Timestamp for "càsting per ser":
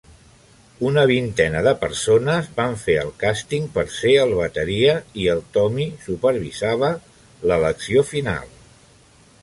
3.25-4.15